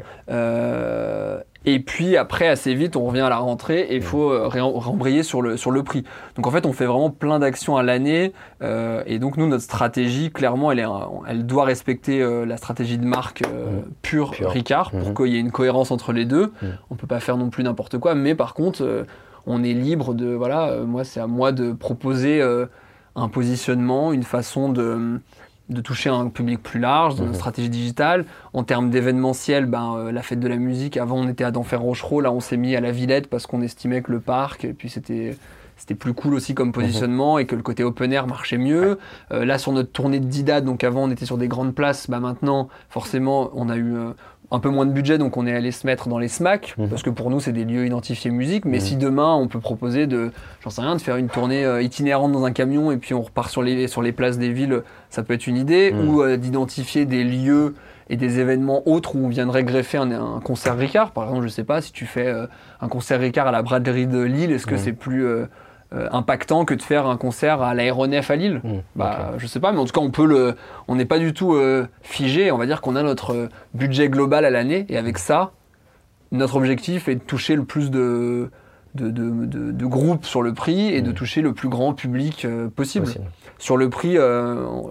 [1.64, 5.42] et puis après, assez vite, on revient à la rentrée et il faut rembrayer sur
[5.42, 6.04] le, sur le prix.
[6.36, 8.32] Donc en fait, on fait vraiment plein d'actions à l'année.
[8.62, 10.86] et donc nous, notre stratégie, clairement, elle, est,
[11.28, 13.84] elle doit respecter la stratégie de marque mhm.
[14.02, 15.14] pure, Ricard, pour mhm.
[15.14, 16.52] qu'il y ait une cohérence entre les deux.
[16.90, 18.14] On ne peut pas faire non plus n'importe quoi.
[18.14, 19.04] Mais par contre
[19.46, 22.66] on est libre de voilà euh, moi c'est à moi de proposer euh,
[23.14, 25.20] un positionnement une façon de,
[25.80, 27.34] toucher un public plus large dans une mhm.
[27.34, 31.44] stratégie digitale en termes d'événementiel ben euh, la fête de la musique avant on était
[31.44, 34.20] à d'enfer Rochereau là on s'est mis à la Villette parce qu'on estimait que le
[34.20, 35.36] parc et puis c'était
[35.76, 37.40] c'était plus cool aussi comme positionnement mhm.
[37.40, 38.98] et que le côté open air marchait mieux.
[39.30, 42.18] là, sur notre tournée de Dida, donc avant on était sur des grandes places, bah
[42.18, 43.94] maintenant forcément on a eu
[44.50, 46.88] un peu moins de budget, donc on est allé se mettre dans les SMAC, mhm.
[46.88, 48.64] parce que pour nous, c'est des lieux identifiés musique.
[48.64, 48.84] Mais mhm.
[48.84, 50.30] si demain, on peut proposer de,
[50.62, 53.22] j'en sais rien, de faire une tournée euh, itinérante dans un camion et puis on
[53.22, 55.92] repart sur les, sur les places des villes, ça peut être une idée.
[55.92, 56.08] Mhm.
[56.08, 57.74] Ou euh, d'identifier des lieux
[58.08, 61.10] et des événements autres où on viendrait greffer un, concert Ricard.
[61.10, 62.46] Par exemple, je sais pas, si tu fais euh,
[62.80, 65.26] un concert Ricard à la braderie de Lille, est-ce que c'est plus
[65.92, 68.60] euh, impactant que de faire un concert à l'aéronef à Lille.
[68.64, 70.56] Mmh, bah, Je sais pas, mais en tout cas, on peut le,
[70.88, 72.50] on n'est pas du tout euh, figé.
[72.50, 75.52] On va dire qu'on a notre euh, budget global à l'année, et avec ça,
[76.32, 78.50] notre objectif est de toucher le plus de,
[78.96, 81.14] de, de, groupes sur le prix et de mmh.
[81.14, 82.44] toucher le plus grand public
[82.74, 83.06] possible.
[83.58, 84.16] Sur le prix,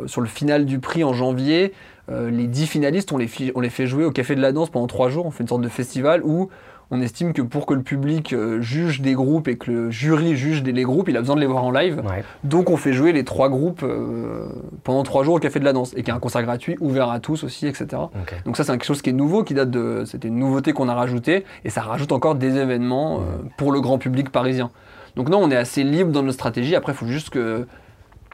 [0.05, 1.73] sur le final du prix en janvier,
[2.09, 4.87] les 10 finalistes, on les, on les fait jouer au Café de la Danse pendant
[4.87, 5.25] 3 jours.
[5.25, 6.49] On fait une sorte de festival où
[6.91, 10.35] on estime que pour que le public euh, juge des groupes et que le jury
[10.35, 12.01] juge des, les groupes, il a besoin de les voir en live.
[12.43, 14.47] Donc on fait jouer les trois groupes euh,
[14.83, 17.09] pendant trois jours au Café de la Danse et qui a un concert gratuit ouvert
[17.09, 18.01] à tous aussi, etc.
[18.45, 20.89] Donc ça c'est quelque chose qui est nouveau, qui date de, c'était une nouveauté qu'on
[20.89, 24.69] a rajouté et ça rajoute encore des événements euh, pour le grand public parisien.
[25.15, 26.75] Donc non, on est assez libre dans nos stratégies.
[26.75, 27.65] Après, il faut juste que,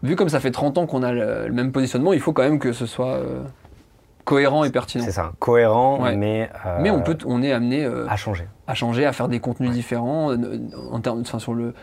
[0.01, 2.59] vu comme ça fait 30 ans qu'on a le, même positionnement, il faut quand même
[2.59, 3.19] que ce soit
[4.31, 5.03] cohérent et pertinent.
[5.03, 6.49] C'est ça, cohérent, mais.
[6.65, 7.83] Euh, mais on, peut, on est amené.
[7.83, 8.47] Euh, à changer.
[8.67, 10.31] À changer, à faire des contenus différents.
[10.31, 10.59] Euh,
[10.91, 11.73] en termes, enfin, sur le,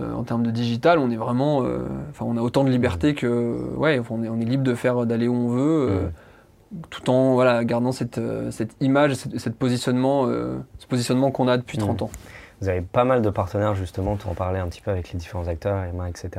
[0.00, 1.58] en termes de digital, on est vraiment.
[2.10, 3.74] Enfin, on a autant de liberté que.
[3.76, 6.12] Ouais, on est, on est libre de faire, d'aller où on veut.
[6.90, 12.02] Tout en voilà, gardant cette, cette image, cette, positionnement, ce positionnement qu'on a depuis 30
[12.02, 12.10] ans.
[12.60, 15.18] Vous avez pas mal de partenaires, justement, tu en parlais un petit peu avec les
[15.18, 16.30] différents acteurs, Emma, etc.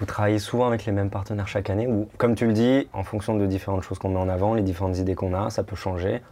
[0.00, 3.04] Vous travaillez souvent avec les mêmes partenaires chaque année, ou comme tu le dis, en
[3.04, 5.76] fonction de différentes choses qu'on met en avant, les différentes idées qu'on a, ça peut
[5.76, 6.22] changer.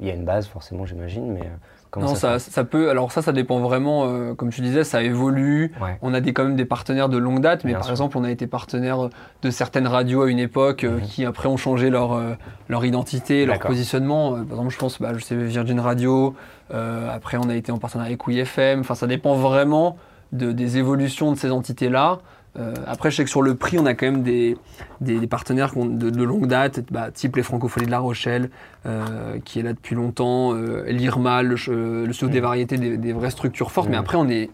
[0.00, 1.50] Il y a une base, forcément, j'imagine, mais
[1.96, 2.90] euh, non, ça, ça, peut.
[2.90, 4.06] Alors ça, ça dépend vraiment.
[4.06, 5.72] Euh, comme tu disais, ça évolue.
[6.02, 8.30] On a des, quand même des partenaires de longue date, mais par exemple, on a
[8.30, 9.08] été partenaire
[9.42, 11.02] de certaines radios à une époque euh, mhm.
[11.02, 12.34] qui après ont changé leur euh,
[12.68, 14.32] leur identité, leur positionnement.
[14.32, 16.34] par exemple, je pense, bah, je sais Virgin Radio.
[16.70, 18.80] après, on a été en partenariat avec WFM.
[18.80, 19.96] Enfin, ça dépend vraiment
[20.32, 22.18] de, des évolutions de ces entités là.
[22.58, 24.56] Euh, après, je sais que sur le prix, on a quand même des,
[25.00, 28.50] des, partenaires de, longue date, bah, type les Francophonies de La Rochelle,
[28.86, 31.56] euh, qui est là depuis longtemps, euh, l'IRMA, le,
[32.04, 32.42] le Studio des mm.
[32.42, 33.88] variétés, des, vraies structures fortes.
[33.88, 34.00] Mais mm.
[34.00, 34.50] après, on est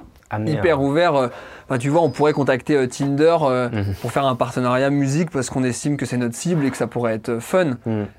[0.46, 1.30] hyper ouvert.
[1.78, 3.94] tu vois, on pourrait contacter Tinder mm-hmm.
[4.00, 6.88] pour faire un partenariat musique parce qu'on estime que c'est notre cible et que ça
[6.88, 7.78] pourrait être fun.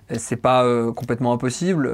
[0.09, 1.91] Et c'est pas complètement impossible.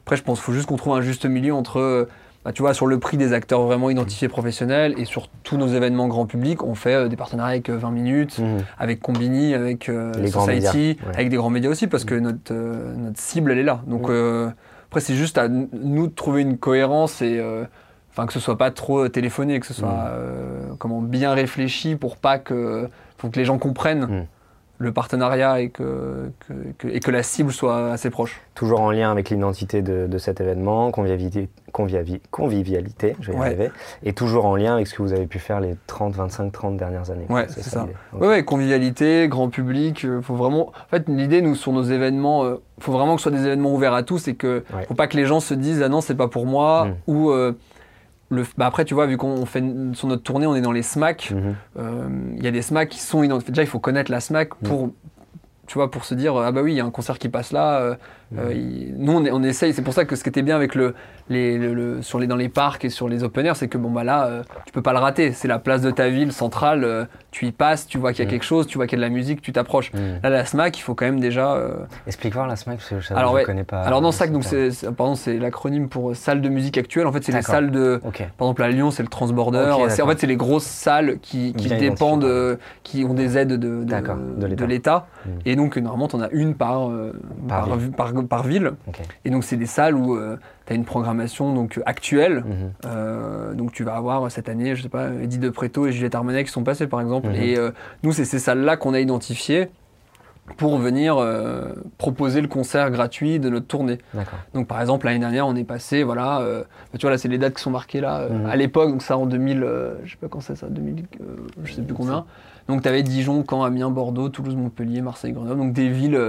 [0.00, 2.08] Après, je pense qu'il faut juste qu'on trouve un juste milieu entre
[2.44, 5.66] bah, tu vois, sur le prix des acteurs vraiment identifiés professionnels et sur tous nos
[5.68, 8.58] événements grand public, on fait euh, des partenariats avec 20 minutes, Mhm.
[8.78, 11.14] avec Combini, avec euh, Society, ouais.
[11.14, 13.80] avec des grands médias aussi, parce que notre, euh, notre cible, elle est là.
[13.86, 14.50] Donc euh,
[14.88, 17.64] après, c'est juste à nous de trouver une cohérence et euh,
[18.10, 22.16] enfin que ce soit pas trop téléphoné, que ce soit euh, comment bien réfléchi pour
[22.16, 24.26] pas que, faut que les gens comprennent.
[24.78, 28.40] Le partenariat et que, que- que- et que la cible soit assez proche.
[28.54, 33.40] Toujours en lien avec l'identité de, de cet événement, convivialité, convivi- convivialité, je vais y
[33.40, 33.46] Ouais.
[33.46, 33.70] arriver,
[34.02, 36.76] et toujours en lien avec ce que vous avez pu faire les 30, 25, 30
[36.76, 37.26] dernières années.
[37.28, 37.86] Ouais, c'est ça.
[38.12, 40.68] Ouais, ouais, convivialité, grand public, euh, faut vraiment.
[40.68, 43.72] En fait, l'idée, nous, sur nos événements, euh, faut vraiment que ce soit des événements
[43.72, 44.84] ouverts à tous et que Ouais.
[44.88, 46.94] faut pas que les gens se disent ah non, c'est pas pour moi Mm.
[47.06, 47.52] ou euh,
[48.34, 48.44] le.
[48.58, 49.62] Bah après, tu vois, vu qu'on fait
[49.94, 51.30] sur notre tournée, on est dans les SMAC.
[51.34, 51.54] Mhm.
[51.78, 53.52] euh, Il y a des SMAC qui sont identifiés.
[53.52, 54.90] Déjà, il faut connaître la SMAC pour.
[55.66, 57.50] Tu vois, pour se dire, ah bah oui, il y a un concert qui passe
[57.50, 57.80] là.
[57.80, 57.94] euh.
[58.38, 59.72] Euh, il- Nous, on, essaye.
[59.72, 60.94] C'est pour ça que ce qui était bien avec le,
[61.28, 63.78] les, le- le- sur les, dans les parcs et sur les open air, c'est que
[63.78, 65.32] bon, bah là, euh, tu peux pas le rater.
[65.32, 66.84] C'est la place de ta ville centrale.
[66.84, 68.30] euh, tu y passes, tu vois qu'il y a Mm.
[68.30, 69.92] quelque chose, tu vois qu'il y a de la musique, tu t'approches.
[69.92, 70.20] Mhm.
[70.22, 71.60] Là, la SMAC, il faut quand même déjà.
[72.06, 73.42] Explique voir la SMAC, parce que je Alors, ouais.
[73.42, 73.80] connais pas.
[73.82, 77.06] Alors, dans le SAC, donc c'est pardon, c'est l'acronyme pour salle de musique actuelle.
[77.08, 78.00] En fait, c'est les salles de.
[78.02, 78.12] Par
[78.48, 79.72] exemple, à Lyon, c'est le Transborder.
[79.88, 84.64] C'est- en fait, c'est les grosses salles qui, dépendent, qui ont des aides de, de,
[84.64, 85.06] l'État.
[85.26, 85.30] Mm.
[85.46, 86.88] Et donc, normalement, tu en as une par,
[87.48, 87.68] Par.
[88.26, 88.72] Par, par ville.
[89.24, 90.18] Et donc, c'est des salles où
[90.66, 92.44] tu as une programmation donc, actuelle.
[92.46, 92.72] Mhm.
[92.86, 95.92] Euh, donc, tu vas avoir euh, cette année, je sais pas, Eddie De Preto et
[95.92, 97.28] Juliette Armanet qui sont passés, par exemple.
[97.28, 97.34] Mhm.
[97.34, 97.70] Et euh,
[98.02, 99.68] nous, c'est ces salles-là qu'on a identifiées
[100.58, 103.96] pour venir euh, proposer le concert gratuit de notre tournée.
[104.52, 106.60] Donc par exemple l'année dernière on est passé voilà euh,
[106.92, 108.46] bah, tu vois là c'est les dates qui sont marquées là euh, Mhm.
[108.50, 111.24] à l'époque donc ça en 2000 euh, je sais pas quand c'est ça 2000 euh,
[111.64, 112.26] je sais plus combien
[112.68, 116.20] donc tu avais Dijon Caen Amiens Bordeaux Toulouse Montpellier Marseille Grenoble donc des villes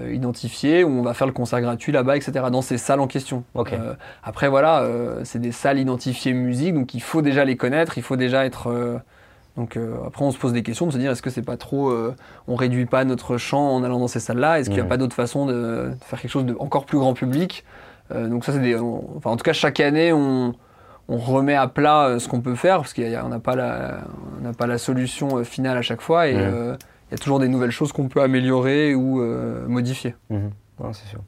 [0.00, 3.06] euh, identifiées où on va faire le concert gratuit là-bas etc dans ces salles en
[3.06, 3.44] question.
[3.72, 7.98] Euh, après voilà euh, c'est des salles identifiées musique donc il faut déjà les connaître
[7.98, 8.98] il faut déjà être euh,
[9.56, 11.92] donc après on se pose des questions de se dire est-ce que c'est pas trop
[12.46, 14.88] on réduit pas notre champ en allant dans ces salles là est-ce qu'il n'y a
[14.88, 17.64] pas d'autre façon de, de faire quelque chose de encore plus grand public?
[18.14, 20.54] Donc ça c'est des on- enfin en tout cas chaque année on
[21.08, 23.98] on remet à plat ce qu'on peut faire parce qu'on n'a pas la
[24.44, 26.76] on pas la solution finale à chaque fois et euh,
[27.08, 30.14] il y a toujours des nouvelles choses qu'on peut améliorer ou euh, modifier.
[30.30, 30.50] Mhm.
[30.80, 31.20] Non, c'est sûr.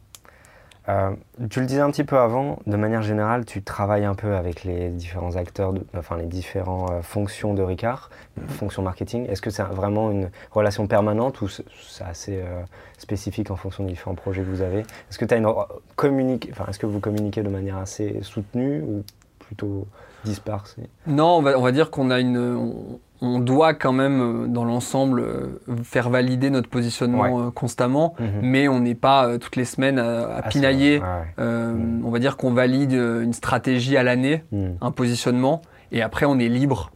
[0.89, 1.11] Euh,
[1.51, 4.65] tu le disais un petit peu avant, de manière générale, tu travailles un peu avec
[4.65, 8.11] les différents acteurs, de- enfin les différentes euh, fonctions de Ricard,
[8.49, 9.27] fonctions marketing.
[9.29, 11.63] Est-ce que c'est vraiment une relation permanente ou c'est
[12.05, 12.63] assez euh,
[12.99, 14.81] spécifique en fonction des différents projets que vous avez?
[14.81, 18.19] Est-ce que tu as une re- communique, enfin est-ce que vous communiquez de manière assez
[18.23, 19.05] soutenue ou
[19.39, 19.87] plutôt
[20.25, 22.39] dispersée Non, on va, on va dire qu'on a une.
[22.39, 25.47] On, on doit quand même, euh, dans l'ensemble, euh,
[25.85, 28.29] faire valider notre positionnement euh, constamment, Mhm.
[28.43, 31.01] mais on n'est pas toutes les semaines à, à Ah, pinailler.
[31.01, 31.05] ouais.
[31.39, 32.03] Euh, Mm.
[32.07, 34.77] On va dire qu'on valide une stratégie à l'année, Mhm.
[34.81, 35.61] un positionnement,
[35.93, 36.91] et après on est libre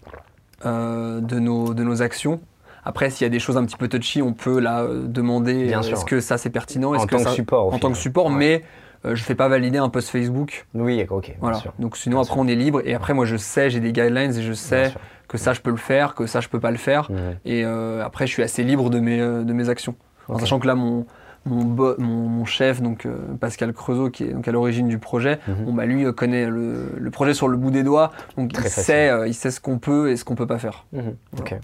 [0.65, 2.41] euh, de, nos, de nos actions.
[2.87, 6.05] Après, s'il y a des choses un petit peu touchy, on peut là demander est-ce
[6.07, 7.67] que ça c'est pertinent, En est-ce que tant que ça- support.
[7.69, 8.33] au en tant que support, Ouais.
[8.35, 8.63] mais
[9.05, 10.67] je fais pas valider un post Facebook.
[10.75, 11.59] Oui, ok, Voilà.
[11.59, 11.73] sûr.
[11.79, 12.43] Donc sinon Bien après sûr.
[12.43, 14.93] on est libre et après moi je sais, j'ai des guidelines et je sais
[15.29, 17.09] que ça je peux le faire, que ça je peux pas le faire.
[17.45, 19.95] Et euh, après, je suis assez libre de mes, euh, de mes actions.
[20.29, 21.05] En sachant que là, mon,
[21.45, 24.99] mon, bo- mon, mon chef, donc euh, Pascal Creusot, qui est donc à l'origine du
[24.99, 28.11] projet, bon, bah, lui euh, connaît le, le projet sur le bout des doigts.
[28.39, 28.85] Donc Très il facile.
[28.85, 30.87] sait, euh, il sait ce qu'on peut et ce qu'on peut pas faire.
[31.39, 31.55] Ok.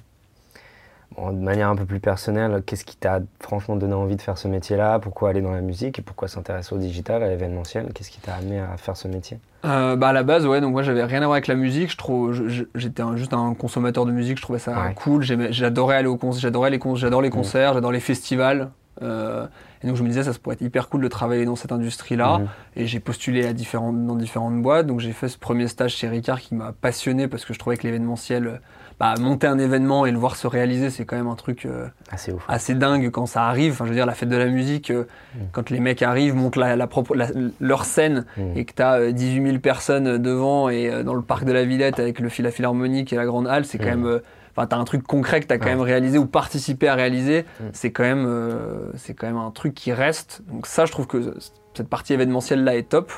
[1.17, 4.39] Bon, de manière un peu plus personnelle, qu'est-ce qui t'a franchement donné envie de faire
[4.39, 5.01] ce métier-là?
[5.01, 7.89] Pourquoi aller dans la musique et pourquoi s'intéresser au digital, à l'événementiel?
[7.93, 9.39] Qu'est-ce qui t'a amené à faire ce métier?
[9.65, 11.91] Euh, bah, à la base, ouais, donc moi j'avais rien à voir avec la musique.
[11.91, 12.41] Je trouve,
[12.75, 14.37] j'étais juste un consommateur de musique.
[14.39, 14.95] Je trouvais ça Ouais.
[14.95, 15.23] cool.
[15.23, 18.71] J'adorais aller aux concerts, j'adorais les con- j'adore les concerts, j'adore les festivals.
[19.03, 19.47] Euh,
[19.83, 22.39] et donc je me disais ça, pourrait être hyper cool de travailler dans cette industrie-là.
[22.39, 22.49] Mhm.
[22.77, 24.87] Et j'ai postulé à différentes, dans différentes boîtes.
[24.87, 27.77] Donc j'ai fait ce premier stage chez Ricard qui m'a passionné parce que je trouvais
[27.77, 28.61] que l'événementiel,
[29.01, 31.87] bah, monter un événement et le voir se réaliser, c'est quand même un truc euh,
[32.13, 32.45] Assez ouf.
[32.49, 33.73] assez dingue quand ça arrive.
[33.73, 35.39] Enfin, je veux dire, la fête de la musique, euh, Mm.
[35.53, 37.29] quand les mecs arrivent, montent la, la propre- la-
[37.61, 38.57] leur scène Mhm.
[38.57, 41.65] et que tu as 18 000 personnes devant et euh, dans le parc de la
[41.65, 43.89] Villette avec le fil- la philharmonique et la grande halle, c'est quand Mm.
[43.89, 44.07] même.
[44.07, 44.19] euh,
[44.57, 45.71] Enfin, t'as un truc concret que t'as quand Ouais.
[45.77, 47.43] même réalisé ou participé à réaliser.
[47.61, 47.65] Mm.
[47.73, 50.43] C'est quand même, euh, c'est quand même un truc qui reste.
[50.49, 51.37] Donc ça, je trouve que
[51.73, 53.13] cette partie événementielle là est top.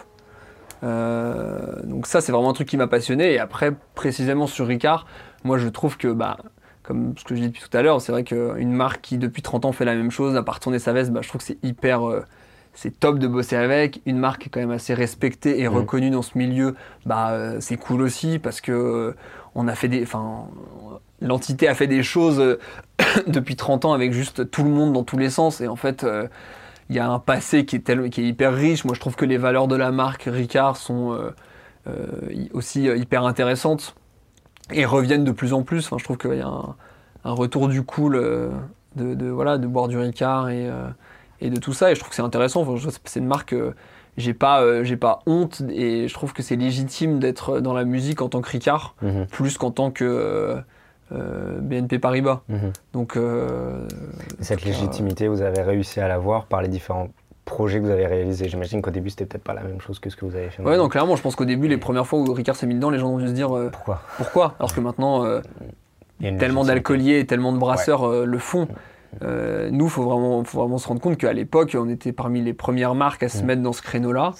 [0.84, 3.32] Euh, donc ça, c'est vraiment un truc qui m'a passionné.
[3.32, 5.06] Et après, précisément sur Ricard,
[5.44, 6.36] moi, je trouve que, bah,
[6.82, 9.42] comme ce que je dis depuis tout à l'heure, c'est vrai qu'une marque qui depuis
[9.42, 11.46] 30 ans fait la même chose, à part tourner sa veste, bah, je trouve que
[11.46, 12.24] c'est hyper, euh,
[12.74, 14.00] c'est top de bosser avec.
[14.06, 15.76] Une marque qui est quand même assez respectée et Mhm.
[15.76, 16.74] reconnue dans ce milieu,
[17.06, 19.14] bah, euh, c'est cool aussi parce que euh,
[19.54, 20.46] on a fait des, enfin,
[21.20, 22.58] l'entité a fait des choses
[23.26, 25.60] depuis 30 ans avec juste tout le monde dans tous les sens.
[25.60, 26.04] Et en fait,
[26.90, 28.84] il y a un passé qui est, tel- qui est hyper riche.
[28.84, 31.30] Moi, je trouve que les valeurs de la marque Ricard sont, euh,
[32.52, 33.94] aussi hyper intéressantes
[34.72, 35.86] et reviennent de plus en plus.
[35.86, 38.14] Enfin, je trouve qu'il y a un, retour du cool
[38.96, 40.68] de, voilà, de boire du Ricard et,
[41.40, 41.90] et de tout ça.
[41.90, 42.66] Et je trouve que c'est intéressant.
[43.04, 43.54] c'est une marque
[44.16, 47.84] j'ai pas, euh, j'ai pas honte et je trouve que c'est légitime d'être dans la
[47.84, 49.26] musique en tant que Ricard, mhm.
[49.26, 50.56] plus qu'en tant que euh,
[51.12, 52.42] euh, BNP Paribas.
[52.48, 52.72] Mhm.
[52.92, 53.18] Donc,
[54.40, 57.08] Cette légitimité, vous avez réussi à l'avoir par les différents
[57.44, 58.48] projets que vous avez réalisés.
[58.48, 60.62] J'imagine qu'au début, c'était peut-être pas la même chose que ce que vous avez fait.
[60.62, 62.90] Ouais, non, clairement, je pense qu'au début, les premières fois où Ricard s'est mis dedans,
[62.90, 64.02] les gens ont dû se dire pourquoi?
[64.16, 64.54] Pourquoi?
[64.58, 65.24] Alors que maintenant,
[66.20, 68.68] tellement d'alcooliers et tellement de brasseurs le font.
[69.22, 72.40] Euh, nous, il faut vraiment, faut vraiment se rendre compte qu'à l'époque, on était parmi
[72.40, 73.46] les premières marques à se mm.
[73.46, 74.32] mettre dans ce créneau-là.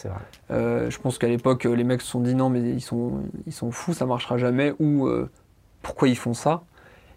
[0.50, 3.52] Euh, je pense qu'à l'époque, les mecs se sont dit non, mais ils sont, ils
[3.52, 5.30] sont fous, ça marchera jamais, ou euh,
[5.82, 6.62] pourquoi ils font ça?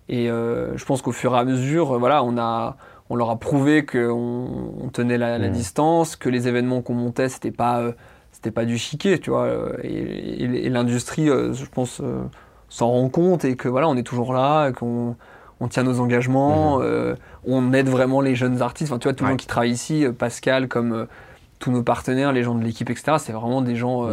[0.08, 2.78] Et je pense qu'au fur et à mesure, voilà, on, a,
[3.10, 5.52] on leur a prouvé qu'on on tenait la, mm.
[5.52, 7.84] distance, que les événements qu'on montait, c'était pas,
[8.32, 9.50] c'était pas du chiquet, tu vois.
[9.84, 12.02] Et, l'industrie, je pense,
[12.70, 15.16] s'en rend compte et que voilà, on est toujours là, qu'on
[15.60, 16.86] on tient nos engagements, mhm.
[16.86, 17.16] euh,
[17.46, 18.92] on aide vraiment les jeunes artistes.
[18.92, 21.06] Enfin, tu vois, tout le monde qui travaille ici, euh, Pascal, comme euh,
[21.60, 24.08] tous nos partenaires, les gens de l'équipe, etc., c'est vraiment des gens.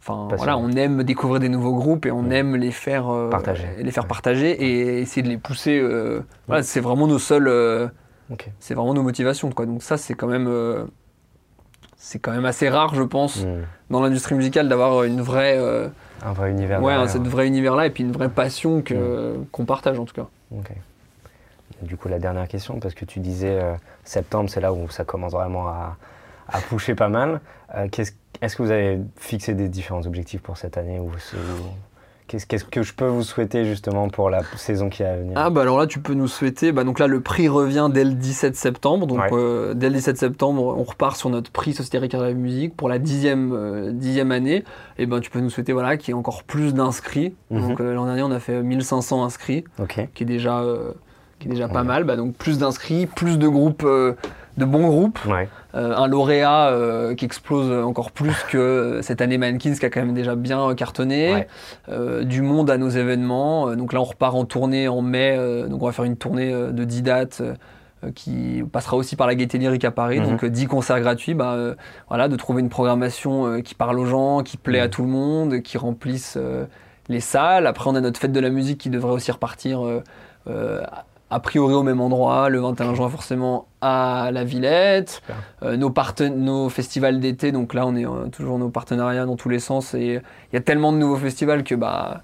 [0.00, 3.90] Enfin, voilà, on aime découvrir des nouveaux groupes et on aime les faire partager, les
[3.90, 5.84] faire partager et essayer de les pousser.
[6.46, 7.90] Voilà, c'est vraiment nos seuls,
[8.58, 9.66] c'est vraiment nos motivations, quoi.
[9.66, 10.50] Donc ça, c'est quand même,
[11.96, 13.44] c'est quand même assez rare, je pense,
[13.90, 15.58] dans l'industrie musicale d'avoir une vraie,
[16.24, 16.82] un vrai univers.
[16.82, 16.94] Ouais,
[17.28, 20.26] vrai univers-là et puis une vraie passion que qu'on partage en tout cas.
[20.50, 20.72] Ok.
[21.82, 25.04] Du coup, la dernière question, parce que tu disais euh, septembre, c'est là où ça
[25.04, 25.96] commence vraiment à,
[26.48, 27.40] à pousser pas mal.
[27.74, 27.88] Euh,
[28.40, 31.10] est-ce que vous avez fixé des différents objectifs pour cette année ou,
[32.28, 35.32] Qu'est-ce que je peux vous souhaiter justement pour la saison qui va venir?
[35.36, 38.04] Ah bah alors là tu peux nous souhaiter, bah donc là le prix revient dès
[38.04, 41.98] le 17 septembre, donc euh, dès le 17 septembre on repart sur notre prix Société
[41.98, 44.64] Ricard de la musique pour la dixième, dixième année,
[44.98, 47.68] et ben tu peux nous souhaiter voilà qu'il y ait encore plus d'inscrits, mhm.
[47.68, 49.64] donc l'an dernier on a fait 1500 inscrits,
[50.14, 50.64] qui est déjà
[51.38, 52.04] qui est déjà pas mal.
[52.04, 54.14] Bah, donc plus d'inscrits, plus de groupes, euh,
[54.56, 55.18] de bons groupes.
[55.74, 60.00] Euh, un lauréat euh, qui explose encore plus que cette année Mankins qui a quand
[60.00, 61.46] même déjà bien cartonné.
[62.22, 63.74] du monde à nos événements.
[63.76, 65.36] donc là on repart en tournée en mai.
[65.68, 67.42] donc on va faire une tournée de 10 dates
[68.14, 70.26] qui passera aussi par la Gaieté Lyrique à Paris, mhm.
[70.26, 71.56] donc 10 concerts gratuits, bah,
[72.08, 75.60] voilà, de trouver une programmation qui parle aux gens, qui plaît à tout le monde,
[75.62, 76.38] qui remplisse
[77.08, 77.66] les salles.
[77.66, 79.80] Après, on a notre fête de la musique qui devrait aussi repartir
[81.30, 85.22] a priori au même endroit, le 21 juin forcément à la Villette.
[85.62, 85.92] Euh, nos,
[86.36, 89.94] nos, festivals d'été, donc là on est euh, toujours nos partenariats dans tous les sens
[89.94, 90.20] et
[90.52, 92.22] il y a tellement de nouveaux festivals que bah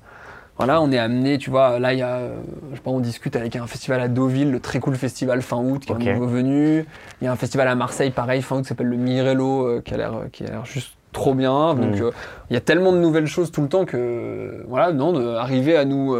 [0.59, 2.37] voilà, on est amené, tu vois, là il y a, euh,
[2.71, 5.57] je sais pas, on discute avec un festival à Deauville, le très cool festival fin
[5.57, 6.87] août qui est un nouveau venu.
[7.21, 9.95] Il y a un festival à Marseille, pareil, fin août, qui s'appelle le Mirello, qui
[9.95, 11.75] a l'air qui a l'air juste trop bien.
[11.75, 12.11] Donc mm.
[12.51, 15.85] il y a tellement de nouvelles choses tout le temps que voilà, non, d'arriver à
[15.85, 16.15] nous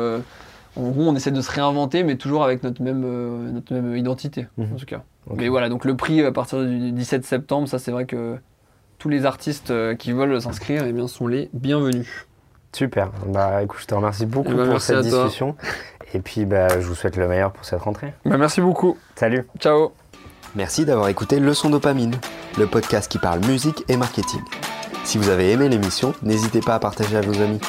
[0.77, 3.97] en gros, on essaie de se réinventer, mais toujours avec notre même, euh, notre même
[3.97, 4.75] identité, mhm.
[4.75, 5.03] en tout cas.
[5.37, 8.39] Mais voilà, donc le prix à partir du 17 septembre, ça c'est vrai que
[8.99, 12.27] tous les artistes euh, qui veulent s'inscrire eh bien, sont les bienvenus.
[12.73, 13.11] Super.
[13.27, 15.57] Bah, écoute, je te remercie beaucoup eh ben, pour cette discussion.
[16.15, 18.15] Et puis, bah, je vous souhaite le meilleur pour cette rentrée.
[18.25, 18.97] Bah, merci beaucoup.
[19.15, 19.47] Salut.
[19.59, 19.93] Ciao.
[20.55, 22.15] Merci d'avoir écouté Leçon Dopamine,
[22.59, 24.41] le podcast qui parle musique et marketing.
[25.05, 27.61] Si vous avez aimé l'émission, n'hésitez pas à partager à vos amis.